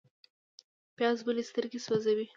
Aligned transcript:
پیاز 0.97 1.17
ولې 1.25 1.43
سترګې 1.49 1.79
سوځوي؟ 1.85 2.25